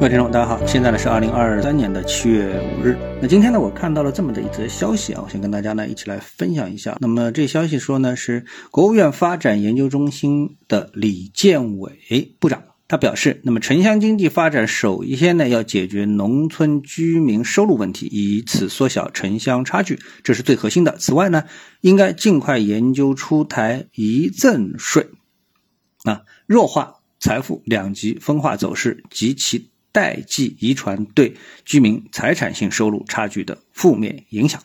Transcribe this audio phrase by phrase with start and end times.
[0.00, 2.96] 各位听众，大家好，现在呢是二零二三年的七月五日。
[3.20, 6.96] 那今天呢，我看到了这么的一则消息啊，我先跟大家呢一起来分享一下。
[7.02, 20.96] 那么这消息说呢，是国务院发展研究中心的李建伟部长，他表示，那么城乡经济发展首先呢要解决农村居民收入问题，以此缩小城乡差距，这是最核心的。
[20.96, 21.44] 此外呢，
[21.82, 25.08] 应该尽快研究出台遗赠税，
[26.04, 29.68] 啊，弱化财富两极分化走势及其。
[29.92, 34.62] 代际遗传对居民财产性收入差距的负面影响，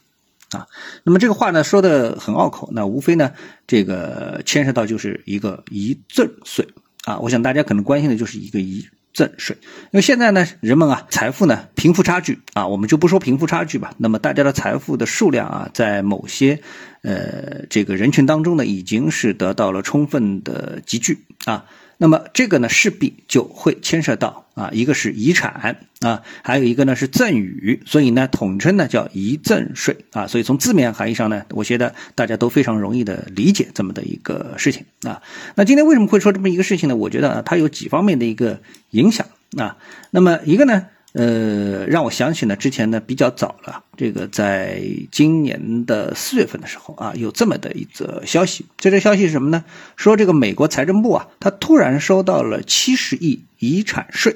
[0.51, 0.67] 啊，
[1.03, 3.31] 那么这个话呢说的很拗口，那无非呢
[3.65, 6.67] 这个牵涉到就是一个遗赠税。
[7.05, 12.39] 啊，我想大家可能关心的就是一个遗赠税，因为现在呢人们啊财富呢贫富差距。
[12.53, 16.61] 啊，我们就不说贫富差距吧，那么大家的财富的数量啊，在某些
[17.01, 21.25] 呃这个人群当中呢，已经是得到了充分的集聚。
[21.45, 21.65] 啊。
[21.97, 30.27] 那么这个呢，势必就会牵涉到啊，一个是遗产啊，还有一个呢是赠与，所以呢，统称呢叫遗赠税啊。
[30.27, 35.21] 所以从字面含义上呢，我觉得大家都非常容易的理解这么的一个事情啊。
[35.55, 36.95] 那今天为什么会说这么一个事情呢？
[36.95, 39.77] 我觉得啊，它有几方面的一个影响啊。
[40.11, 40.87] 那么一个呢。
[41.17, 44.81] 呃，让我想起呢，之前呢比较早了，这个在
[45.13, 48.65] 今年的四月份的时候啊，有这么的一则消息。
[48.75, 49.63] 这则消息是什么呢？
[49.95, 54.35] 说这个美国财政部啊，他突然收到了七十亿遗产税。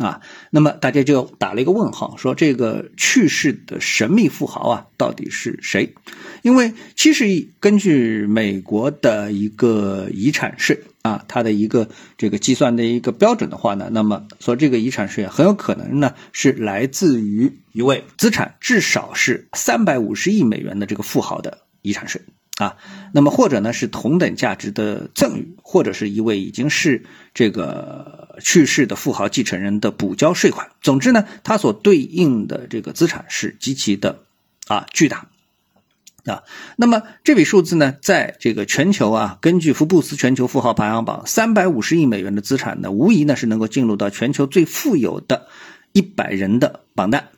[0.00, 5.94] 啊，那么大家就打了一个问号，说这个去世的神秘富豪啊，到底是谁？
[6.40, 22.22] 因为七十亿，根据美国的一个遗产税啊，它的一个这个计算的一个标准的话呢，那么说这个遗产税很有可能呢是来自于一位资产至少是三百五十亿美元的这个富豪的遗产税。
[22.56, 22.76] 啊，
[23.14, 30.70] 那么或者呢是同等价值的赠与，或者是一位已经是这个去世的富豪继承人的补交税款。
[30.80, 34.24] 总之呢，它所对应的这个资产是极其的
[34.66, 35.28] 啊巨大
[36.24, 36.42] 啊。
[36.76, 45.48] 那么这笔数字呢，在这个全球啊，根据福布斯全球富豪排行榜，三百五十亿美元的资产呢，无疑呢是能够进入到全球最富有的
[45.92, 47.28] 一百人的榜单。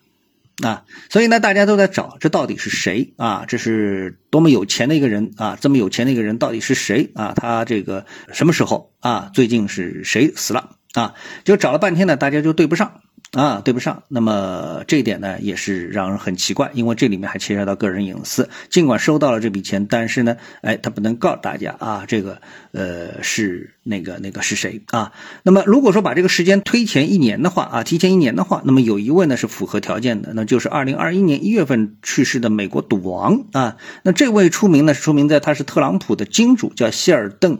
[0.63, 3.47] 啊，所以呢，大家都在找这到底是谁啊？
[3.49, 5.59] 这是多么有钱的一个人啊！
[5.61, 7.33] 这么有钱的一个人到底是谁啊？
[7.35, 9.31] 他这个什么时候啊？
[9.33, 11.15] 最近是谁死了啊？
[11.45, 13.01] 就找了半天呢，大家就对不上。
[13.33, 14.03] 啊，对不上。
[14.09, 18.51] 那么这一点呢，也是让人很奇怪，因为这里面还牵涉到个人隐私。
[18.69, 22.43] 尽管收到了这笔钱，但是呢，哎，他不能告诉大家啊，这个
[22.73, 25.13] 呃是那个那个是谁啊？
[25.45, 33.79] 那么如果说把这个时间推前一年的话啊，提前一年的话，那么有一位呢是符合条件的，那就是二零二一年一月份去世的美国赌王啊。
[34.03, 37.59] 那这位出名呢是出名在他是特朗普的金主，叫谢尔顿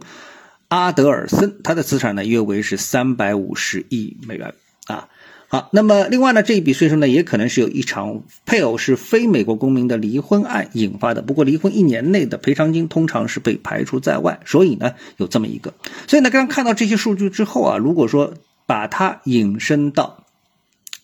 [0.73, 4.55] 阿德尔森，他的资产呢约为是三百五十亿美元
[4.87, 5.11] 啊。
[5.49, 11.21] 好，那么另外呢，这一笔税收呢，也可能是有一场配偶是非美国公民的离婚案引发的。
[11.21, 15.75] 不过离婚一年内的赔偿金通常是被排除在外，所以呢，有这么一个。
[16.09, 18.33] 所以呢，刚刚看到这些数据之后啊，如果说
[18.65, 20.25] 把它引申到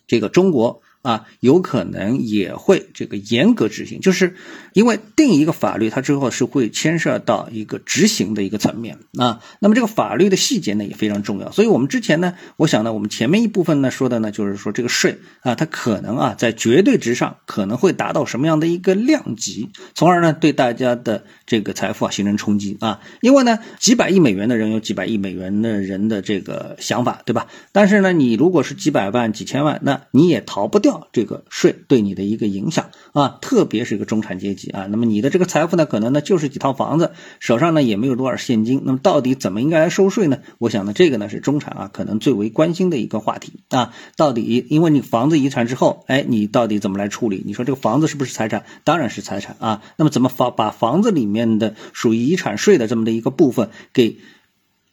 [0.06, 0.81] 这个中国。
[1.03, 4.34] 啊，有可能也会这个严格执行，就是
[4.72, 9.41] 因为定一个法律，它之后是会牵涉到一个执行的一个层面啊。
[9.60, 23.00] 那么这个法律的细节呢也非常重要，所以我们之前呢，我想呢，我们前面一部分呢说的呢，就是说这个税啊，它可能啊在绝对值上可能会达到什么样的一个量级，从而呢对大家的这个财富啊形成冲击啊。
[23.20, 27.47] 因为呢几百亿美元的人有几百亿美元的人的这个想法，对吧？
[27.72, 31.09] 但是呢你如果是几百万、几千万，那你也逃不掉掉。
[31.12, 40.38] 这个税对你的一个影响啊，特别是一个中产阶级啊，那么你的这个财富呢，可能呢就是几套房子，手上呢也没有多少现金，那么到底怎么应该来收税呢？
[40.59, 47.43] 我想呢，这个呢是中产啊可能最为关心的一个话题啊，到底因为你房子遗产之后，哎，你到底怎么来处理？
[47.44, 48.65] 你说这个房子是不是财产？
[48.84, 54.19] 当然是财产啊，那么怎么房把房子里面的属于遗产税的这么的一个部分给？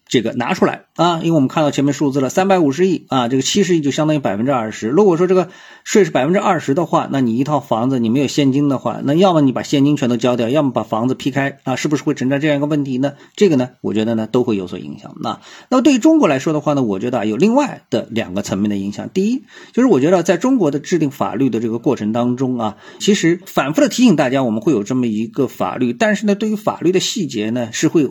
[0.07, 4.87] 这个拿出来啊，因为我们看到前面数字了，三百五十亿啊，这个七十亿就相当于百分之二十。
[4.87, 5.49] 如果说这个
[5.83, 13.13] 税是百分之二十的话，那你一套房子你没有现金的话，那要么你把现金全都交掉，要么把房子劈开啊，是不是会存在这样一个问题呢？
[13.35, 15.15] 这个呢，我觉得呢都会有所影响。
[15.21, 19.09] 那那么对于中国来说的话呢，我觉得啊有另外的两个层面的影响。
[19.09, 19.43] 第一，
[19.73, 28.09] 就是我觉得在中国的制定法律的这个过程当中啊，其实反复的提醒大家，我们会有这么一个法律，但是呢，对于法律的细节呢，是会。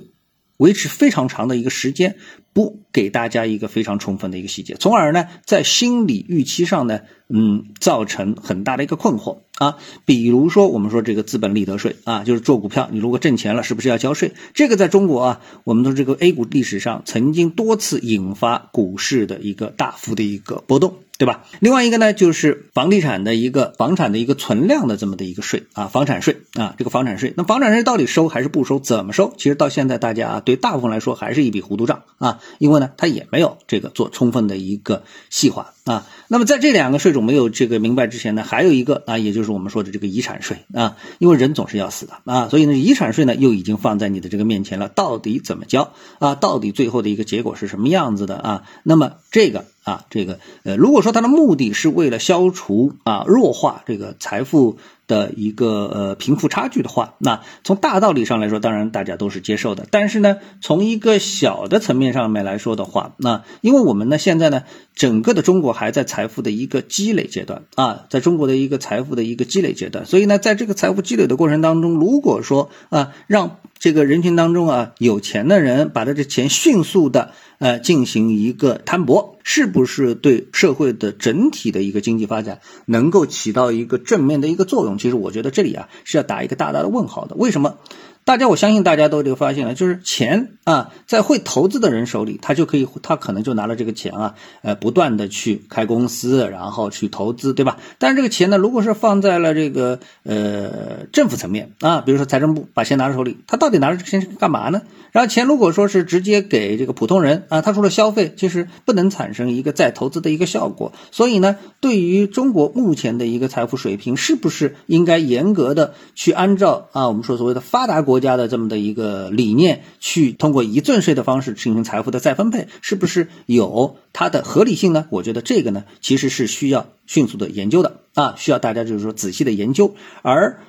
[0.59, 2.17] 维持非常长的一个时间，
[2.53, 9.77] 不给大家一个非常充分的一个细节，从而呢，在心理预期上呢，嗯，造成很大的一个困惑啊。
[10.05, 14.33] 比如说，我们说这个资本利得税啊，就是做股票，你如果挣钱了，是不是要交税？
[14.55, 21.45] 这个在中国啊，我们的这个 A 股历史上曾经多次引发股市的一个大幅的一个波动对吧？
[21.61, 28.81] 另外一个呢，就是房地产的一个房产的一个存量的这么的一个税啊，房产税啊，这个房产税，那房产税到底收还是不收？
[28.81, 29.33] 怎么收？
[29.37, 36.05] 其实到现在大家啊，对大部分来说还是一笔糊涂账啊，因为呢，它也没有这个做充分的一个细化啊。
[36.27, 46.35] 那么在这两个税种没有这个明白之前呢，还有一个啊，也就是我们说的这个遗产税啊，因为人总是要死的啊，所以呢，遗产税呢又已经放在你的这个面前了，到底怎么交啊？
[46.35, 48.65] 到底最后的一个结果是什么样子的啊？
[48.83, 49.65] 那么这个。
[49.85, 59.87] 啊，这个呃，如果说他的目的是为了消除啊弱化这个财富的一个呃贫富差距的话，那从大道理上来说，当然大家都是接受的。
[59.91, 64.63] 但是呢，从一个小的层面上面来说的话，那因为我们呢现在呢，
[64.95, 77.33] 整个的中国还在财富的一个积累阶段啊，在中国的一个财富的一个积累阶段，所以呢，在这个财富积累的过程当中，如果说啊让这个人群当中啊有钱的人把他的钱迅速的。
[77.61, 84.94] 呃，进行一个摊薄，是不是对社会的整体的一个经济发展能够起到一个正面的一个作用？
[84.99, 87.35] 其实我觉得这里啊是要打一个大大的问号的。
[87.37, 87.77] 为什么？
[88.25, 97.77] 大家，我相信大家都这个发现了，就是钱啊，在会投资的人手里，他就可以，他可能就拿了这个钱啊，呃，不断的去开公司，然后去投资，对吧？
[97.99, 104.81] 但是这个钱呢，如果是放在了这个呃政府层面啊，比如说财政部把钱拿在手里，他到底拿着这个钱干嘛呢？
[105.13, 110.93] 然后钱如果说是直接给这个普通人啊，他除了消费，其实不能产生一个再投资的一个效果。
[111.13, 125.07] 所以呢，对于中国目前的一个财富水平，是不是应该严格的去按照啊我们说所谓的发达国国家的这么的一个理念，去通过遗赠税的方式进行财富的再分配，是不是有它的合理性呢？
[125.11, 130.61] 我觉得这个呢，其实是需要迅速的研究的啊，需要大家就是说仔细的研究，而。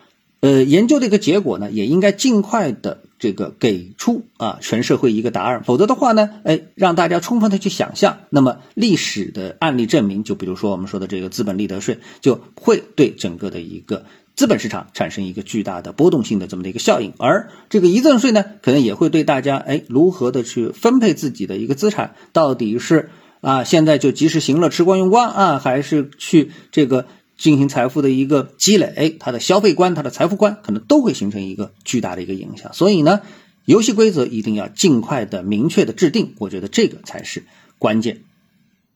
[0.41, 23.09] 呃，研究的一个结果呢，也应该尽快的这个给出啊全社会一个答案，否则的话呢，哎，让大家充分的去想象，那么历史的案例证明，就比如说我们说的这个资本利得税，就会对整个的一个资本市场产生一个巨大的波动性的这么的一个效应，而这个遗赠税呢，可能也会对大家哎如何的去分配自己的一个资产，到底是
[23.41, 27.07] 啊现在就及时行乐吃光用光啊，还是去这个。
[27.37, 32.73] 进行财富的一个积累，他的消费观、他的财富观可能都会形成一个巨大的一个影响。
[32.73, 33.19] 所以呢，
[33.65, 37.43] 游戏规则一定要尽快的、明确的制定，我觉得这个才是
[37.77, 38.21] 关键，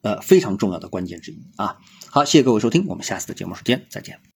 [0.00, 1.76] 呃，非常重要的关键之一啊。
[2.08, 4.20] 好，谢谢各位收听，我们下次的节目时间再见。